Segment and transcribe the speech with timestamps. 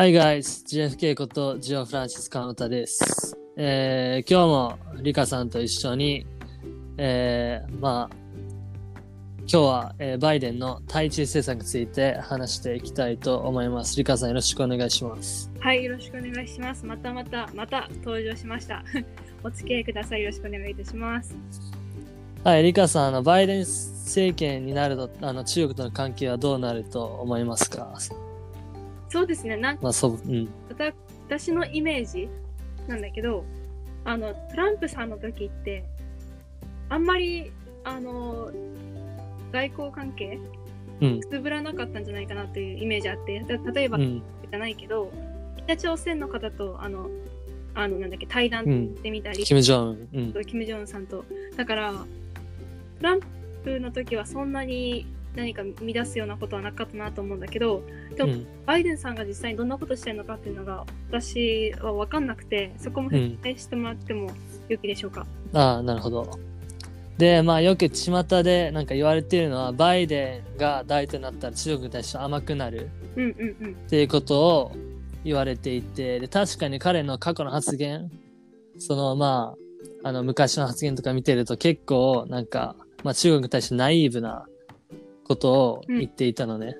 [0.00, 3.36] Hi guys, GFK ことジオフランシス・カノタです。
[3.56, 6.24] えー今日もリカさんと一緒に、
[6.96, 8.16] えーまあ、
[9.40, 13.96] 今日は、えーバイデンの対中政策について話していきたいと思います。
[13.96, 15.50] リカさんよろしくお願いします。
[15.58, 16.86] はい、よろしくお願いします。
[16.86, 18.84] またまた、また登場しました。
[19.42, 20.20] お付き合いください。
[20.20, 21.34] よろしくお願いいたします。
[22.44, 27.98] はい、リカさん、あのバイデン政権になるとあの中国との関係はどうなると思いますか？
[29.08, 30.48] そうですね、なんかまあ、そう、うん。
[31.26, 32.28] 私のイメージ
[32.86, 33.44] なんだけど、
[34.04, 35.84] あの、トランプさんの時って、
[36.88, 37.52] あんまり、
[37.84, 38.50] あの、
[39.52, 40.38] 外交関係、
[41.00, 41.20] うん。
[41.20, 44.22] つぶらなかったんじゃないかなというイメージあって、た例えば、うん。
[44.50, 45.12] じゃないけど、
[45.58, 47.08] 北朝鮮の方と、あの、
[47.74, 48.94] あの、なんだっけ、対談うん。
[48.96, 50.08] してみたり、キム・ジョン。
[50.12, 50.32] うん。
[50.32, 51.24] とキム・ジョンさんと。
[51.56, 52.06] だから、ト
[53.02, 53.20] ラン
[53.64, 57.82] プの時はそんなに何か乱すようなことはなかったなと思うんだけど、
[58.16, 64.30] でもうんバイデンさんが実際にどんなことしてるのかっていうのが私は分かんなくて、そこも説明してもらっても
[64.68, 65.26] よきでしょうか。
[65.54, 66.30] ああ、なるほど。
[67.16, 73.72] で、まあよく巷でなんか言われているのは、バイデンが大統領になったら中国に対して甘くなるうんうんうん。
[73.72, 74.72] っていうことを
[75.24, 78.10] 言われていて、で確かに彼の過去の発言、
[78.78, 79.54] そのま
[80.04, 84.46] あ、あの昔の発言とか見てると結構なんか、まあ中国に対してナイーブな
[85.28, 86.76] ことを言っていたのね。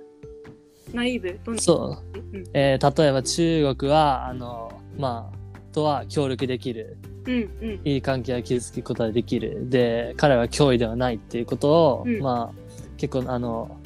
[0.93, 1.61] ナイーブ？
[1.61, 2.19] そう。
[2.33, 5.39] うんえー例えば中国は、あの、まあ、
[5.73, 6.97] とは協力できる。
[7.27, 9.69] うんうんいい関係を築くことができる。
[9.69, 12.59] で、彼は脅威ではないっていうことを、うんまあ、
[12.97, 13.79] 結構あの、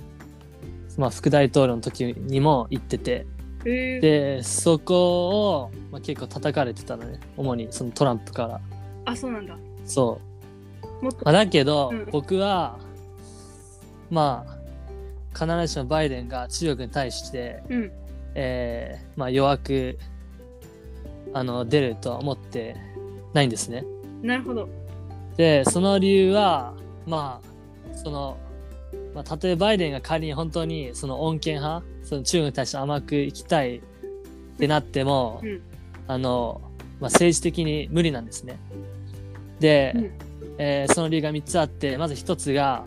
[0.96, 3.26] まあ、副大統領の時にも言ってて、
[3.64, 7.18] えー、で、そこを、まあ、結構叩かれてたのね。
[7.36, 8.60] 主にそのトランプから。
[9.06, 9.56] あ、そうなんだ。
[9.84, 10.20] そ
[11.02, 11.04] う。
[11.04, 12.78] まあ、だけど、うん僕は、
[14.12, 14.58] まあ、
[15.32, 17.92] 必ずしもバイデンが中国に対して、うん。
[18.34, 19.98] えーまあ、弱く、
[21.32, 22.76] あの、出るとは思って
[23.32, 23.84] ないんですね。
[24.22, 24.68] なるほど。
[25.38, 26.74] で、その理由は、
[27.06, 28.36] まあ、その、
[29.14, 33.80] まあ、たとえバイデンが仮に本当にその穏健派、その中国に対して甘くいきたいっ
[34.58, 35.62] てなっても、うん
[36.06, 36.60] あの、
[37.00, 38.58] まあ、政治的に無理なんですね。
[39.58, 40.10] で、うん
[40.58, 42.84] えーその理由が3つあって、まず1つが、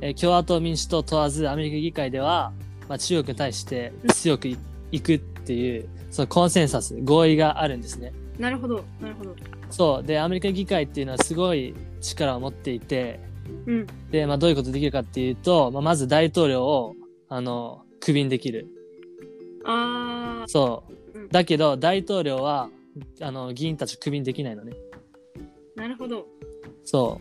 [0.00, 2.52] えー共和党民主党問わずアメリカ議会では、
[2.88, 4.56] まあ、中国に対して強くい
[4.90, 8.12] いくっていう、そのコンセンサス、合意があるんですね。
[8.38, 8.84] なるほど。
[9.00, 9.34] なるほど。
[9.70, 10.06] そう。
[10.06, 13.20] で、アメリカ議会っていうのはすごい力を持っていて、
[13.66, 13.86] うん。
[14.10, 16.94] で、まあ、どういうことできるかっていうと、まあ、まず大統領を、
[17.28, 18.68] あの、クビにできる。
[19.66, 20.84] あそ
[21.14, 21.22] うう。
[21.24, 22.70] んだけど、大統領は、
[23.20, 24.72] あの、議員たちをクビにできないのね。
[25.76, 26.26] ー、なるほど。
[26.84, 27.20] そ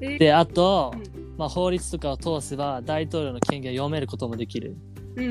[0.00, 0.18] えーう。
[0.18, 4.76] で、あとう、んまあ、法律とかを通せば、大統領の権限を読めることもできる。
[5.16, 5.28] うんう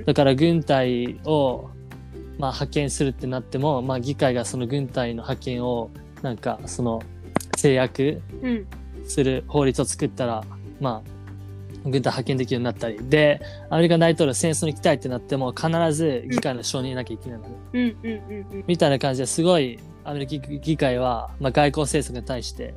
[0.00, 1.68] んだから、軍隊を、
[2.38, 5.90] まあ、派遣するってなっても、まあ、議会がその軍隊の派遣を、
[6.22, 7.02] なんか、その、
[7.58, 8.48] 制約うん。
[8.48, 8.66] うん。
[9.04, 10.42] する法律を作ったら、
[10.80, 11.10] まあ、
[11.84, 12.98] 軍隊派遣できるようになったり。
[13.10, 18.64] で、アメリカ大統領戦争に行きたいってなっても、必ず議会の承認なきゃいけないのんうん。
[18.66, 22.72] みたいな感じですごい、アメリカ議会は、まあ、外交政策に対して、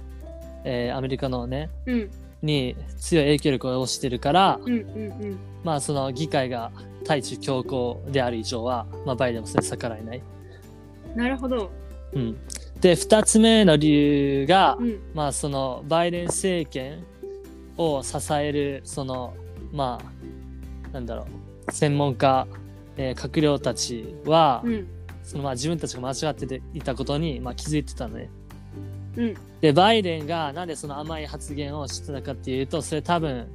[0.66, 2.12] えーアメリカのね、うん
[2.44, 5.40] に強い影響力をしてるから、うんうんうん。
[5.64, 6.72] まあ、その議会が
[7.06, 10.22] 対中強硬である以上は、まあ、バイデンもそれに逆らえない。
[11.16, 11.72] なるほど。
[12.14, 12.38] うん。
[12.82, 15.00] で、二つ目の理由が、うん。
[15.14, 17.06] まあそのバイデン政権
[17.78, 19.34] を支えるその
[19.72, 21.26] まあなんだろ
[21.68, 22.48] う専門家、
[22.98, 24.88] えー閣僚たちは、うん。
[25.24, 28.30] そのまあ自分たちが間違ってていたことに、まあ、気づいてたのね。
[29.16, 29.34] うん。
[29.62, 33.48] でバイデンがなんでその甘い発言をしてたかっていうとそれ多分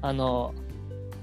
[0.00, 0.54] あの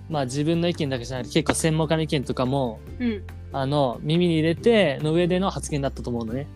[0.10, 3.24] まあ自分の意見だけじゃなくて結構専門家の意見とかもうん。
[3.54, 6.48] あの耳に入れての上での発言だったと思うのね。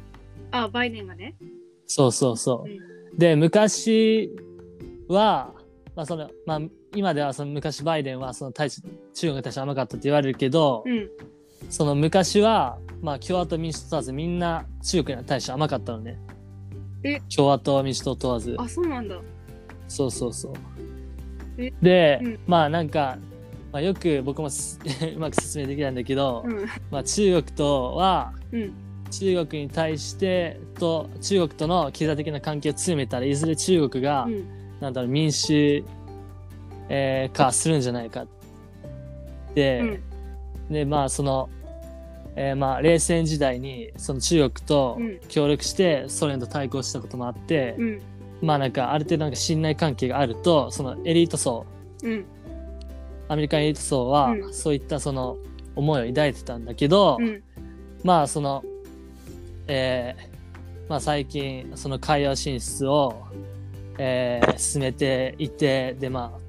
[0.52, 1.36] あ、バイデンがね。
[1.88, 2.70] そうそうそう。
[2.70, 3.18] うん。
[3.18, 4.32] で、昔
[5.10, 5.54] は、
[5.96, 6.62] まあその、まあ
[6.96, 8.82] 今ではその昔バイデンはその対中
[9.14, 11.10] 中国に対して甘かったって言われるけど、うん。
[11.70, 16.18] その昔は、まあ共和党民主党問わずみんな中国に対して甘かったのね。
[17.06, 17.22] え？
[17.36, 18.56] 共和党民主党問わず。
[18.58, 19.16] あ、そうなんだ。
[19.88, 20.54] そうそうそう
[21.58, 21.72] え？
[21.82, 23.18] で、うんまあなんか、
[23.72, 24.80] まあよく僕もす
[25.16, 26.66] うまく説明できないんだけど、うん。
[26.92, 28.74] まあ中国とは、うん。
[29.12, 34.46] 中国に対してと中国との経済的な関係を強めたらいずれ中国が、うん。
[34.82, 35.84] なんだろう、民主、
[36.90, 38.26] えー化するんじゃないか。
[39.54, 40.00] で、
[40.70, 41.50] で、まあ、その、
[42.36, 48.02] えーまあ、冷戦時代に、その中国とうん協力してソ連と対抗したこともあって、うん。
[48.42, 51.66] まあなんか、ある程度なんか信頼関係があると、そのエリート層、
[52.04, 52.26] うん。
[53.28, 55.38] アメリカンエリート層は、うんそういったその、
[55.76, 57.42] 思いを抱いてたんだけど、うん。
[58.04, 58.64] まあその、
[59.68, 63.16] えーまあ、最近その海洋進出を、
[63.98, 66.46] えー進めていてでまあ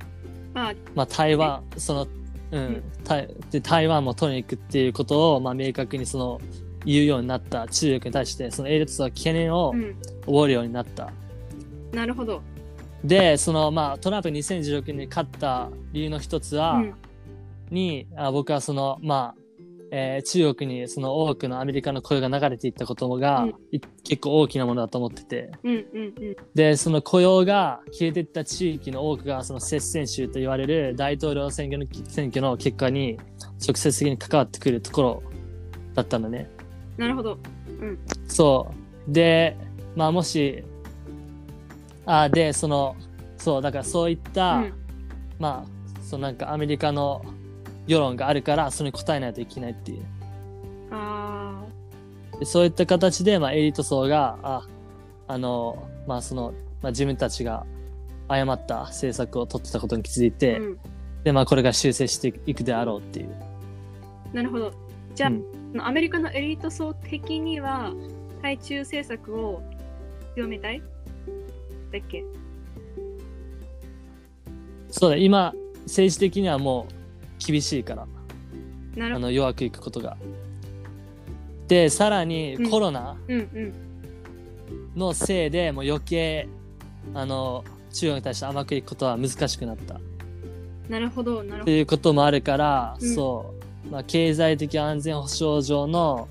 [0.56, 2.06] まあ、まあ、台湾、その、
[2.50, 6.40] うんん、台で台湾も取りに行くっていうことを、まあ、明確にその、
[6.84, 9.96] 言うようになった中国に対して、そのエリツは懸念をうん。
[10.26, 11.12] 覚えるようになった。
[11.92, 12.42] なるほど。
[13.04, 16.94] で、その、まあ、トランプ2016年に勝った理由の一つは、うん。
[17.70, 19.45] にあ、僕はその、まあ、
[19.90, 26.36] えー中国にその多くのアメリカの声が流れていったことが、うんい結構大きなものだと思ってて、うんうんうん。
[26.54, 33.18] で、その雇用が消えていった地域の多くが、その接戦州と言われる大統領選挙の選挙の結果に
[33.66, 35.22] 直接的に関わってくるところ
[35.94, 36.50] だったのね。
[36.96, 37.38] なるほど。
[38.28, 38.70] そ
[39.08, 39.12] う。
[39.12, 39.56] で、
[39.96, 40.62] まあもし、
[42.04, 42.96] あ、で、その、
[43.36, 44.72] そう、だからそういった、うん。
[45.38, 47.22] まあ、そのなんかアメリカの
[47.86, 50.04] 世論があるから、それに応えないといけないっていう。
[50.90, 51.64] あ
[52.38, 54.66] でそういった形で、まあ、エリート層が、あ、
[55.28, 56.52] あの、まあ、その、
[56.82, 57.64] まあ、自分たちが
[58.28, 60.32] 誤った政策を取ってたことに気づいあ。
[60.32, 60.78] て、うん。
[61.24, 63.30] で、まあ、これが修正していくであろうっていう。
[64.32, 64.72] なるほど。
[65.14, 65.44] じゃあ、うん
[65.78, 67.92] アメリカのエリート層的には、
[68.40, 69.62] 対中政策を
[70.34, 70.80] 強めたい？
[70.80, 72.24] だっけ？
[74.90, 75.52] そうだ、今、
[75.82, 76.92] 政治的にはもう
[77.38, 78.06] 厳しいから。
[79.14, 80.16] あの、弱くいくことが。
[81.68, 83.16] で、さらにうんコロナ。
[84.96, 86.48] のせいでもう余計、
[87.14, 89.94] あの、中国に対して甘くいくことは難しくなった。
[89.94, 89.98] っ
[90.88, 91.42] なるほど。
[91.42, 93.54] なるほていうこともあるから、うんそ
[93.86, 96.28] う、まあ、経済的安全保障上の。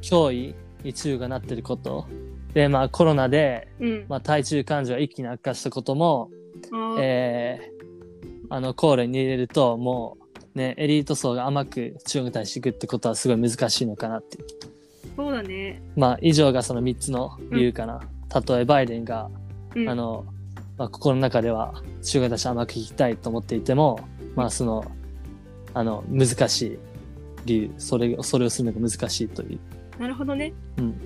[0.00, 2.06] 脅威に中国がなってること。
[2.54, 4.06] で、まあコロナで、うん。
[4.08, 6.30] まあ対中感情が一気に悪化したことも、
[6.98, 7.80] えー
[8.52, 10.19] あの、考慮に入れると、もう、
[10.54, 14.46] ね、エリート層が甘く中国に対していくってことはすごい難しいのかなっていう。
[15.16, 15.82] そうだね。
[15.96, 18.00] まあ、以上がその3つの理由かな。
[18.28, 19.30] たとえバイデンが、
[19.74, 19.88] うん。
[19.88, 20.24] あの、
[20.76, 24.00] まあ、心の中では中国に対して甘くいきたいと思っていても、
[24.34, 24.84] まあ、その、
[25.74, 26.78] あの、難しい
[27.44, 29.58] 理由、それ、それをするのが難しいという。
[29.98, 30.52] なるほどね。
[30.78, 31.00] うん。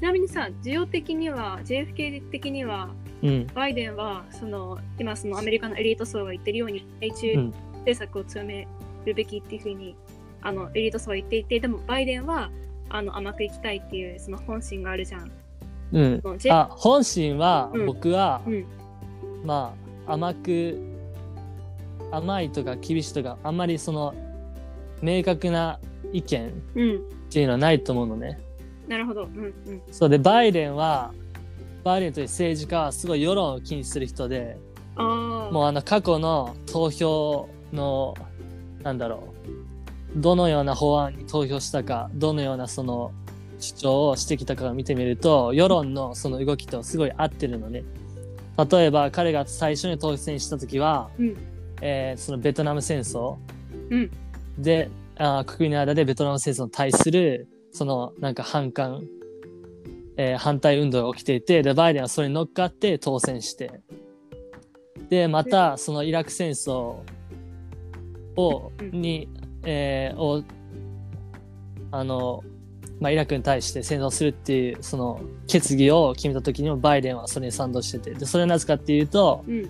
[0.00, 2.90] ちなみにさ、需要的には、JFK 的には、
[3.22, 3.46] うん。
[3.54, 8.66] バイデンは、その、今そのアメリカのエリート層が言ってるように、対中うん政策を強め
[9.04, 9.96] るべきっていうふうに、
[10.42, 12.50] あの、エリート層は言っていて、でもバイデンは、
[12.88, 15.30] あの、甘くいきたいっていう、その本心があるじゃん。
[15.92, 16.22] うん。
[16.50, 18.66] あ、本心はうん僕は、うん。
[19.44, 19.74] ま
[20.06, 20.78] あ、甘く、
[22.10, 24.14] 甘いとか厳しいとか、あんまりその、
[25.02, 25.78] 明確な
[26.12, 27.02] 意見っうん。
[27.30, 28.38] ていうのはないと思うのね。
[28.88, 29.24] なるほど。
[29.24, 29.82] うんうん。
[29.90, 31.12] そうで、バイデンは、
[31.82, 34.56] バイデンという政治家はすごい世論を気にする人で。
[34.96, 38.14] もうあの過去の投票の、
[38.82, 39.34] なんだろ
[40.16, 43.12] う、どのような法案に投票したか、どのようなその
[43.58, 47.82] 主張をしてきたかを見てみると、世論のその動きとすごい合ってるのね。
[48.70, 51.36] 例えば彼が最初に当選した時は、うん。
[51.80, 53.36] えーそのベトナム戦争。
[53.90, 54.10] うん。
[54.58, 59.02] で、あー国の間でベトナム戦争に対する、そのなんか反感、
[60.16, 63.80] えー反対運動が起きていて、で、バイデンはそれに乗っかって当選して、
[65.10, 66.96] で、また、そのイラク戦争
[68.36, 69.28] を、うんに、
[69.64, 70.42] えーを、
[71.90, 72.42] あの、
[73.00, 79.68] まあ、イラクに対して戦争するっていう、その決議を決めた時にもバイデンはそれに賛同してて、で、それはなぜかっていうと、うん。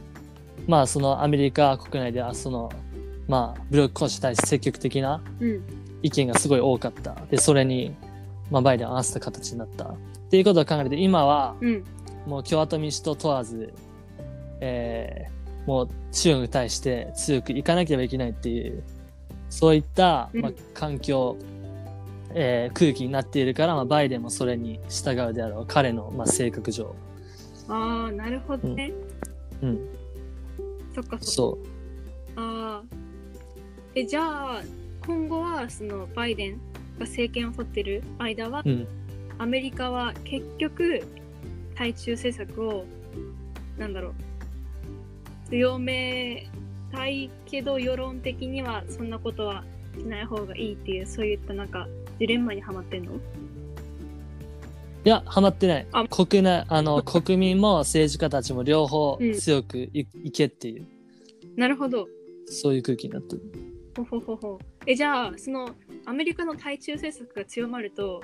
[0.67, 2.71] まあ、そのアメリカ国内では、その、
[3.29, 5.63] まあ、武力行使に対して積極的なうん。
[6.03, 7.15] 意見がすごい多かった。
[7.31, 7.95] で、それに、
[8.51, 9.85] まあ、バイデンを合わせた形になった。
[9.85, 9.97] っ
[10.31, 11.85] ていうことを考えて、今は、うん。
[12.27, 13.73] もう共和党民主党問わず、
[14.61, 18.83] えーもう中国に対して強くいかなければいけないっていう、
[19.49, 21.37] そういった、うんまあ、環境、
[22.35, 25.67] えー空気になっているから、まあ、バイデンもそれに従うであろう。
[25.67, 26.95] 彼の、まあ、性格上。
[27.69, 28.93] ああ、なるほどね。
[29.63, 29.89] うん。
[30.95, 31.19] そっかそっか。
[31.21, 31.59] そ
[32.37, 32.97] ああ。
[33.95, 34.63] え、じゃあ、
[35.07, 36.53] 今後は、その、バイデン
[36.99, 38.69] が政権を取ってる間は、う。
[38.69, 38.89] うん。
[39.39, 41.03] アメリカは結局、
[41.75, 42.85] 対中政策を、
[43.79, 44.15] なんだろう、
[45.55, 46.49] 強め
[46.91, 49.63] たいけど、世論的にはそんなことは
[49.97, 51.87] しない方がいいっていう、そういったなんか、
[52.19, 53.13] ジレンマにはまってんの？
[53.13, 53.19] い
[55.05, 56.09] や、ハマってないあ。
[56.09, 60.87] 国内、あの、国民も政治家たちも両方うん強くい,、いけっていう、
[61.57, 62.09] なるほど。
[62.47, 63.43] そういう空気になってる。
[63.97, 64.59] ほほほほ。
[64.87, 65.71] え、じゃあ、その、
[66.05, 68.21] アメリカの対中政策が強まると、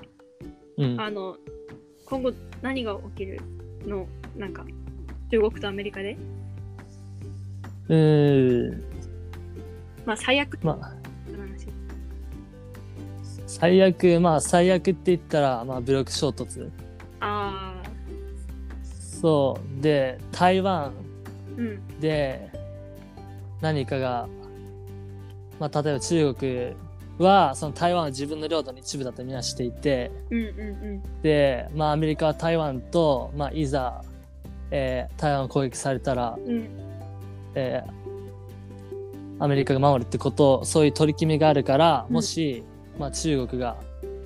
[0.78, 1.00] うん。
[1.00, 1.36] あの、
[2.06, 3.40] 今後何が起きる
[3.86, 4.08] の？
[4.36, 4.66] なんか、
[5.30, 6.16] 中国とアメリカで？
[7.90, 8.82] うーん。
[10.06, 11.00] まあ、最悪まあ。
[13.46, 16.70] 最悪、まあ最悪って言ったら、まあ武力衝突。
[17.18, 17.82] ああ。
[19.20, 19.82] そう。
[19.82, 20.92] で、台湾
[21.58, 21.98] うん。
[21.98, 22.48] で
[23.60, 24.28] 何かが、
[25.58, 26.76] まあ例えば中国
[27.18, 34.02] はその台湾は自分の領土の一部だとみなしていて、うんうんで、まあアメリカは台湾と、まあいざ、
[34.70, 36.89] えー台湾を攻撃されたら、うん。
[37.54, 37.62] うん。
[37.62, 38.10] えー
[39.42, 42.62] アメリカが守るってことそういう取り決めがあるから、うんもし、
[42.98, 43.78] まあ、中国が、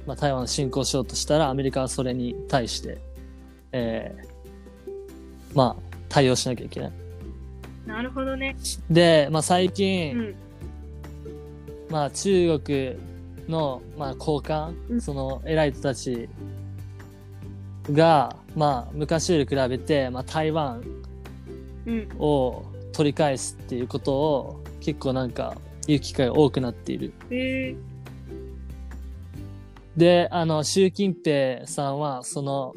[0.08, 2.98] まあ、台湾を侵攻しようとしたらアメリカはそれに対して、
[3.70, 6.92] えーまあ対応しなきゃいけない。
[7.86, 8.56] なるほどね。
[8.90, 10.34] で、まあ、最う近、ん。
[11.90, 12.96] まあ、中国
[13.48, 16.28] の、まあ、高官、うんその偉い人たち
[17.92, 20.82] が、まあ、昔より比べて、まあ、台湾
[21.86, 22.08] うん。
[22.18, 22.64] を
[22.94, 27.12] 取り返すっていうことを結構なんか言う機会が多くなっている。
[27.30, 27.76] へえ。
[29.96, 32.74] で、あの、習近平さんは、その、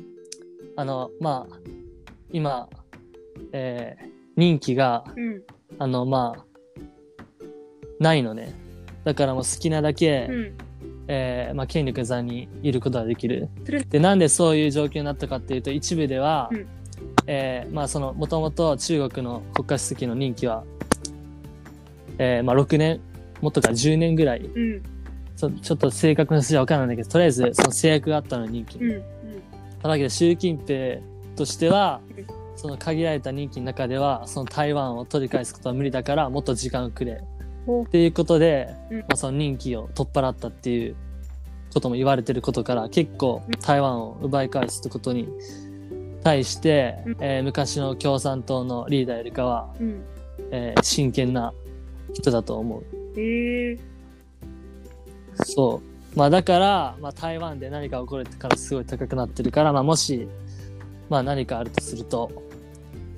[0.75, 1.55] あの、まあ、
[2.31, 2.69] 今、
[3.51, 5.41] えー任期が、うん。
[5.79, 6.45] あの、まあ、
[7.99, 8.53] ないのね。
[9.03, 10.57] だからもう好きなだけ、うん。
[11.07, 13.49] えーまあ、権力の座にいることができる。
[13.89, 16.67] で、なんでそういう状況になったかっていうと、一部では、うん
[17.27, 20.63] えーまあ、その、もともと中国の国家主席の任期は、
[22.17, 23.01] えーまあ、6年、
[23.41, 24.81] もっとか10年ぐらい、うん。
[25.35, 28.79] そちょっと正確な数字は分からないんだけど、とりあえずその制約があったの任期。
[28.79, 28.91] うん。
[28.91, 29.01] うん。
[29.83, 30.99] だけど、習近平
[31.35, 37.21] としてはうん、その限られた任期の中では、その台湾を取り返すことは無理だから、もっと時間をくれ。
[37.83, 40.95] っていうことで、うんまあ、その任期を取っ払ったっていう
[41.73, 45.27] ことも言われてることから、結構うん台湾を奪い返すってことに
[46.23, 50.03] 対して、うんえー昔の共産党のリーダーよりかは、うん。
[50.51, 51.53] えー真剣な
[52.13, 53.19] 人だと思う。
[53.19, 53.77] へえ。
[55.43, 55.81] そ
[56.15, 56.17] う。
[56.17, 60.27] まあだから、まあ台湾で何か起こるってからすごい高くなってるから、まあもし、
[61.09, 62.31] まあ何かあるとすると、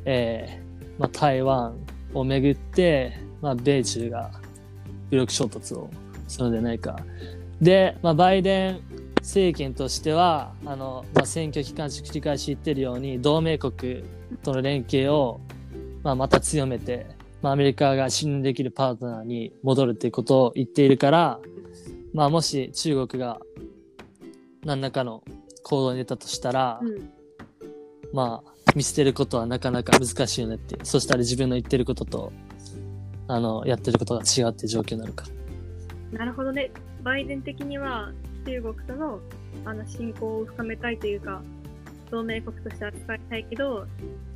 [0.06, 1.76] えーまあ台湾
[2.14, 4.32] をめぐって、まあ米中が
[5.10, 5.90] 武力衝突を
[6.28, 7.00] するのではないか。
[7.62, 8.82] で、まあバイデン
[9.20, 14.04] 政権としては、あの、まあ選挙期間中繰り返し言ってるように、同盟国
[14.44, 15.40] との連携を、
[16.04, 17.06] まあまた強めて、
[17.42, 21.40] まあアメリカが信任できるパートナーに戻るっていうことを言っているから、
[22.14, 23.40] まあもし中国が
[24.64, 25.24] 何らかの
[25.64, 27.12] 行動に出たとしたら、うん。
[28.14, 30.78] まあ見捨てることはなかなか難しいよねって。
[30.84, 32.32] そしたら自分の言ってることと、
[33.28, 35.26] あの、やってることが違うっていう状況になるか
[36.12, 36.20] ら。
[36.20, 36.72] なるほどね。
[37.04, 38.12] バイデン的には
[38.46, 39.20] 中国との
[39.66, 41.42] あの親交を深めたいというか、
[42.12, 43.86] 同盟国として扱いたいけど、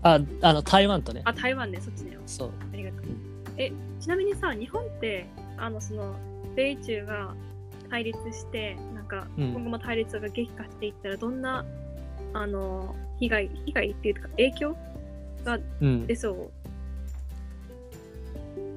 [0.04, 1.22] あ、あの、台湾とね。
[1.26, 2.18] あ、台湾ね、そっちね。
[2.26, 2.52] そう。
[2.74, 3.02] ありがとう。
[3.58, 5.26] え、ちなみにさ、日本って、
[5.58, 6.16] あの、その、
[6.56, 7.34] 米中が
[7.90, 11.66] 対立して、なんか、うん今後も対立が激化していったら、どんな、
[12.34, 14.76] あの、被害、被害っていうか、影響
[15.46, 16.06] がうん。
[16.08, 16.52] 出そう？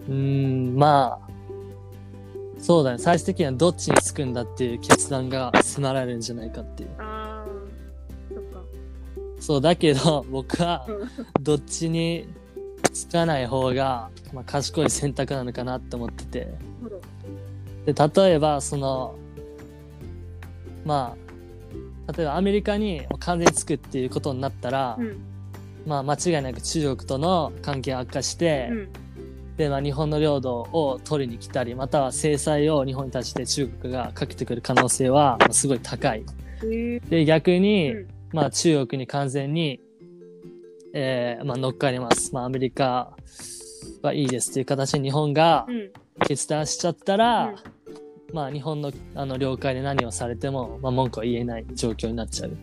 [0.09, 1.31] うーん、まあ、
[2.67, 2.99] そうだね。
[2.99, 6.91] 最終的にはどっちにつくんだっていう決断が迫られるんじゃないかっていう。
[6.99, 8.61] あー、そっか。
[9.39, 12.27] そう、だけど、 僕はうん、どっちに
[12.93, 16.55] つかない方が、まあ、賢い選択なのかなって思ってて。
[17.85, 19.15] で例えばその
[20.85, 21.15] ま
[22.09, 25.19] あ例えばアメリカに完全につくっていうことになったら、うん。
[25.87, 28.89] まあ間違いなく中国との関係が悪化して、うん。
[29.57, 36.25] で、まあ、日本の領土を取りに来たりまたは制裁を日本に対して中国がかけてくる可能性はまあすごい高い。
[37.09, 39.81] で逆に、うんまあ中国に完全に、
[40.93, 42.35] えーまあ、乗っかります。
[42.35, 43.17] まあアメリカ
[44.03, 45.91] はいいですっていう形で日本がうん。
[46.27, 47.57] 決断しちゃったら、うん
[48.33, 52.57] まあ日本のあの領海で何をされても、まあ、文句は言えない状況になっちゃう。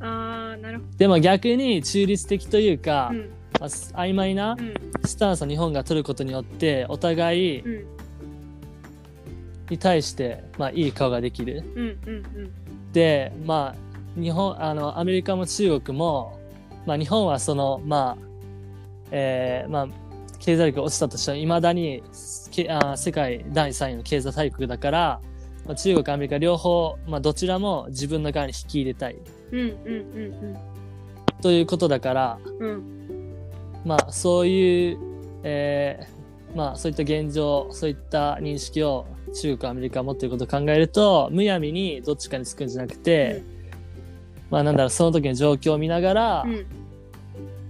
[0.00, 3.18] あー、なるほでも逆に中立的というか、ど。
[3.18, 3.30] うん。
[3.60, 4.74] まあす曖昧なうん。
[5.04, 7.86] スタンスを日本が取ることによってお互いうん。
[9.70, 11.62] に対して、まあ、いい顔ができる。
[11.74, 11.98] うん。
[12.06, 12.14] うん。
[12.14, 12.92] うん。
[12.92, 16.38] でまあ日本あのアメリカも中国も、
[16.86, 18.24] まあ、日本はそのまあ
[19.10, 19.88] えーまあ
[20.38, 22.02] 経済力が落ちたとしてもいまだに
[22.50, 25.20] けあ世界第3位の経済大国だから、
[25.66, 29.16] まあ、中国アメリカ両方、まあ、どちらも自分の側に引き入れたい
[29.50, 29.60] うん。
[29.60, 29.68] うん。
[29.68, 29.70] う
[30.52, 30.56] ん。
[31.42, 33.08] ということだからうん。
[33.84, 33.88] うん。
[33.88, 34.98] まあそういう、
[35.42, 36.18] えー
[36.54, 43.42] まあそういった現状そういった認識を中国アメリカが持っていることを考えるとむやみにどっちかにつくんじゃなくて、
[44.50, 46.66] まあなんだろうその時の状況を見ながら、うん。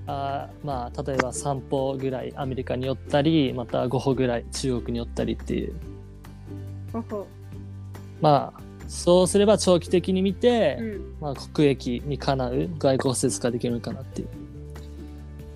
[0.07, 5.75] あーまあ例えば3歩ぐらいアメリカに寄ったりまた5歩ぐらい中国に寄ったりっていう。
[8.21, 11.17] まあそうすれば長期的に見て、うん。
[11.21, 14.29] まあ、国益にかなう外交施設ができるのかなっていう。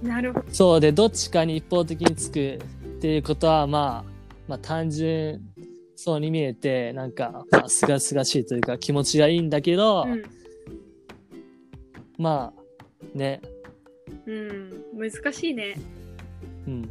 [0.02, 0.46] なるほど。
[0.52, 4.10] そうでどっちかに一方的につくっていうことはまあ、
[4.48, 5.40] まあ、単純
[5.96, 10.22] そうに見えてなんかまあすがすがしいというか気持ちがいいんだけど、うん。
[12.18, 13.40] まあね
[14.26, 14.84] うん。
[14.98, 15.76] 難しいね。
[16.66, 16.90] うん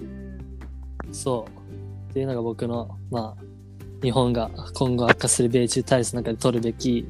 [0.00, 1.14] うん。
[1.14, 3.42] そうっていうのが僕のまあ
[4.02, 7.06] 日本が今後悪化する米中対立の中で取るべき、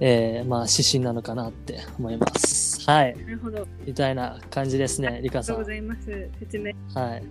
[0.00, 2.88] えーまあ指針なのかなって思います。
[2.88, 3.62] はいなるほど。
[3.62, 5.52] あみたいな感じですね、リカさ。
[5.52, 6.30] りがとうんございます。
[6.40, 6.72] 説明。
[6.94, 7.22] はい。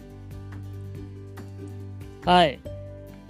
[2.26, 2.60] はい。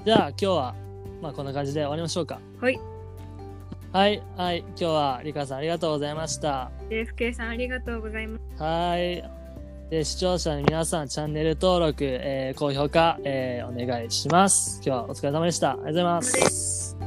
[0.05, 0.75] じゃあ今日は、
[1.21, 2.39] まあこんな感じで終わりましょうか。
[2.59, 2.79] はい。
[3.93, 4.21] はい。
[4.35, 4.59] はい。
[4.59, 6.71] 今日はリカさんありがとうございました。
[6.89, 8.61] JFK さんありがとうございます。
[8.63, 9.23] はい。
[9.89, 14.81] で視聴者の皆さん、チャンネル登録、えー高評価、えーお願いします。
[14.85, 15.71] 今日はお疲れ様でした。
[15.71, 17.06] ありがとうございます。